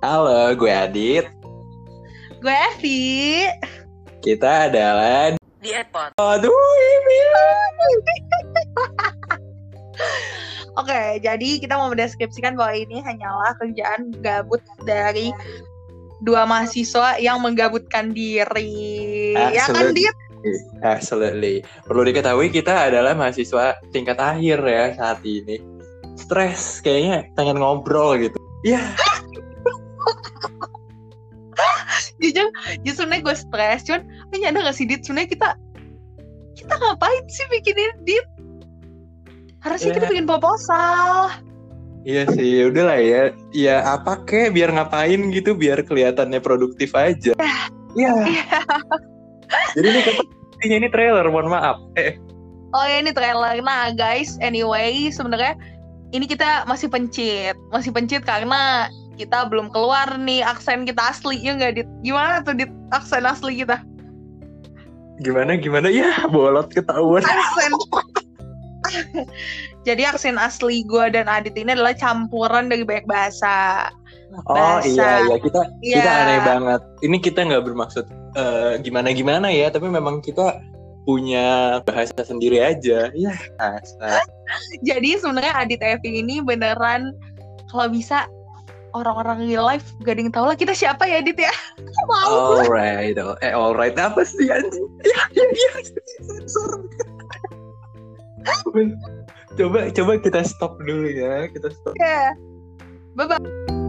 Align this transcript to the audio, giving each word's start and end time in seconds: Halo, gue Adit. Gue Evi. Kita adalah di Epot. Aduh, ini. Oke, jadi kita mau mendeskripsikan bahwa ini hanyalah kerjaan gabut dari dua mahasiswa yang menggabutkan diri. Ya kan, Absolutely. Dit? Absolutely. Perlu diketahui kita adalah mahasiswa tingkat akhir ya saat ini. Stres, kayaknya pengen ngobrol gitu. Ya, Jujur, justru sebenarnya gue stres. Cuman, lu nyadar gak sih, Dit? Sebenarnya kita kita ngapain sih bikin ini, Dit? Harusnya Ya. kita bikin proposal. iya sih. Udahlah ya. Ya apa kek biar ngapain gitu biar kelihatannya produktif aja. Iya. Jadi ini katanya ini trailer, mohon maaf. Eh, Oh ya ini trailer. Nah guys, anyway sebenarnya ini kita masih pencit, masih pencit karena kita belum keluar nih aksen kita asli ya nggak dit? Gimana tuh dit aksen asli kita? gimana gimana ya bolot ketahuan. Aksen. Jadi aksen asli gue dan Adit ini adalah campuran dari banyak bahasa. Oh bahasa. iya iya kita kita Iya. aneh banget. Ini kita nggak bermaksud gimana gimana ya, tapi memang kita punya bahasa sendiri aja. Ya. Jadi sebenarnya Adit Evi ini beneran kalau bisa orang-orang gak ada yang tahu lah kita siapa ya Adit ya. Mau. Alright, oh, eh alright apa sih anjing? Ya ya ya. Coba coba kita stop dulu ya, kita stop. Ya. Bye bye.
Halo, 0.00 0.56
gue 0.56 0.72
Adit. 0.72 1.28
Gue 2.40 2.56
Evi. 2.72 3.44
Kita 4.24 4.72
adalah 4.72 5.36
di 5.60 5.76
Epot. 5.76 6.16
Aduh, 6.16 6.72
ini. 6.80 7.20
Oke, 10.80 11.20
jadi 11.20 11.60
kita 11.60 11.76
mau 11.76 11.92
mendeskripsikan 11.92 12.56
bahwa 12.56 12.72
ini 12.72 13.04
hanyalah 13.04 13.52
kerjaan 13.60 14.16
gabut 14.24 14.64
dari 14.88 15.28
dua 16.24 16.48
mahasiswa 16.48 17.20
yang 17.20 17.44
menggabutkan 17.44 18.16
diri. 18.16 19.36
Ya 19.36 19.68
kan, 19.68 19.92
Absolutely. 19.92 20.08
Dit? 20.08 20.16
Absolutely. 20.80 21.60
Perlu 21.84 22.08
diketahui 22.08 22.48
kita 22.48 22.88
adalah 22.88 23.12
mahasiswa 23.12 23.76
tingkat 23.92 24.16
akhir 24.16 24.64
ya 24.64 24.96
saat 24.96 25.20
ini. 25.28 25.79
Stres, 26.20 26.84
kayaknya 26.84 27.24
pengen 27.34 27.58
ngobrol 27.58 28.20
gitu. 28.20 28.36
Ya, 28.60 28.80
Jujur, 32.20 32.52
justru 32.84 33.08
sebenarnya 33.08 33.24
gue 33.24 33.36
stres. 33.36 33.80
Cuman, 33.88 34.02
lu 34.28 34.36
nyadar 34.36 34.68
gak 34.68 34.76
sih, 34.76 34.84
Dit? 34.84 35.04
Sebenarnya 35.04 35.30
kita 35.32 35.48
kita 36.52 36.74
ngapain 36.76 37.24
sih 37.32 37.46
bikin 37.48 37.76
ini, 37.76 37.94
Dit? 38.04 38.26
Harusnya 39.64 39.92
Ya. 39.92 39.96
kita 39.96 40.06
bikin 40.12 40.28
proposal. 40.28 41.32
iya 42.00 42.24
sih. 42.32 42.68
Udahlah 42.68 43.00
ya. 43.00 43.22
Ya 43.52 43.76
apa 43.84 44.24
kek 44.24 44.52
biar 44.52 44.72
ngapain 44.72 45.20
gitu 45.32 45.52
biar 45.52 45.80
kelihatannya 45.84 46.40
produktif 46.40 46.92
aja. 46.96 47.32
Iya. 47.92 48.12
Jadi 49.76 49.86
ini 49.88 50.00
katanya 50.04 50.76
ini 50.84 50.88
trailer, 50.88 51.26
mohon 51.28 51.52
maaf. 51.52 51.76
Eh, 51.96 52.16
Oh 52.70 52.86
ya 52.86 53.02
ini 53.02 53.10
trailer. 53.10 53.58
Nah 53.60 53.90
guys, 53.92 54.38
anyway 54.40 55.10
sebenarnya 55.10 55.58
ini 56.10 56.26
kita 56.26 56.66
masih 56.66 56.90
pencit, 56.90 57.54
masih 57.70 57.94
pencit 57.94 58.22
karena 58.22 58.90
kita 59.14 59.46
belum 59.46 59.68
keluar 59.70 60.08
nih 60.16 60.40
aksen 60.42 60.82
kita 60.82 61.12
asli 61.12 61.38
ya 61.38 61.54
nggak 61.54 61.72
dit? 61.76 61.88
Gimana 62.02 62.42
tuh 62.42 62.56
dit 62.56 62.70
aksen 62.90 63.24
asli 63.24 63.62
kita? 63.62 63.78
gimana 65.20 65.52
gimana 65.60 65.92
ya 65.92 66.08
bolot 66.32 66.72
ketahuan. 66.72 67.20
Aksen. 67.20 67.72
Jadi 69.88 70.02
aksen 70.08 70.40
asli 70.40 70.80
gue 70.88 71.12
dan 71.12 71.28
Adit 71.28 71.52
ini 71.60 71.76
adalah 71.76 71.92
campuran 71.92 72.72
dari 72.72 72.88
banyak 72.88 73.04
bahasa. 73.04 73.88
Oh 74.48 74.80
bahasa. 74.80 74.88
iya 74.88 75.28
iya 75.28 75.36
kita 75.36 75.60
kita 75.84 76.08
Iya. 76.08 76.24
aneh 76.24 76.40
banget. 76.40 76.80
Ini 77.04 77.16
kita 77.20 77.40
nggak 77.44 77.64
bermaksud 77.68 78.08
gimana 78.80 79.12
gimana 79.12 79.52
ya, 79.52 79.68
tapi 79.68 79.92
memang 79.92 80.24
kita 80.24 80.56
punya 81.04 81.80
bahasa 81.84 82.16
sendiri 82.20 82.60
aja. 82.60 83.08
Ya. 83.14 83.34
Jadi 84.84 85.20
sebenarnya 85.20 85.52
Adit 85.56 85.80
Evi 85.80 86.20
ini 86.20 86.44
beneran 86.44 87.14
kalau 87.70 87.88
bisa 87.88 88.26
orang-orang 88.90 89.46
gak 90.02 90.18
ada 90.18 90.20
yang 90.20 90.34
tahu 90.34 90.50
lah 90.50 90.58
kita 90.58 90.74
siapa 90.74 91.06
ya 91.06 91.22
Adit 91.22 91.38
ya. 91.38 91.52
Mau. 92.10 92.60
Alright, 92.60 93.16
oh, 93.18 93.38
eh 93.40 93.54
alright 93.54 93.94
apa 93.96 94.26
sih 94.26 94.50
anjing? 94.50 94.86
Ya 95.06 95.20
ya 95.34 95.46
ya. 95.46 95.70
Coba 99.58 99.92
coba 99.92 100.12
kita 100.22 100.40
stop 100.46 100.80
dulu 100.82 101.10
ya, 101.10 101.50
kita 101.52 101.68
stop. 101.74 101.94
Ya. 101.98 102.32
Bye 103.18 103.26
bye. 103.26 103.79